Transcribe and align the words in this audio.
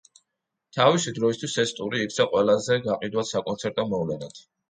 თავისი 0.77 1.11
დროისთვის 1.17 1.57
ეს 1.65 1.73
ტური 1.81 2.01
იქცა 2.05 2.27
ყველაზე 2.33 2.79
გაყიდვად 2.87 3.31
საკონცერტო 3.35 3.87
მოვლენად. 3.93 4.43